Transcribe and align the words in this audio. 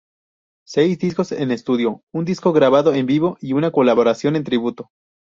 Seis 0.65 0.97
discos 0.97 1.31
en 1.31 1.51
estudio, 1.51 2.01
un 2.11 2.25
disco 2.25 2.53
grabado 2.53 2.91
en 2.95 3.05
vivo 3.05 3.37
y 3.39 3.53
una 3.53 3.69
colaboración 3.69 4.35
en 4.35 4.43
tributo. 4.43 4.89